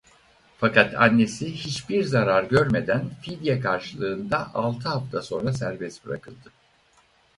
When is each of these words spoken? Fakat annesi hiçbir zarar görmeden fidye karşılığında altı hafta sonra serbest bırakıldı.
Fakat 0.57 0.95
annesi 0.95 1.53
hiçbir 1.55 2.03
zarar 2.03 2.43
görmeden 2.43 3.09
fidye 3.21 3.59
karşılığında 3.59 4.55
altı 4.55 4.89
hafta 4.89 5.21
sonra 5.21 5.53
serbest 5.53 6.05
bırakıldı. 6.05 6.51